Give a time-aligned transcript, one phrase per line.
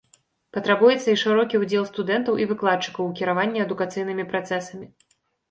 [0.55, 4.85] Патрабуецца і шырокі ўдзел студэнтаў і выкладчыкаў у кіраванні адукацыйнымі працэсамі.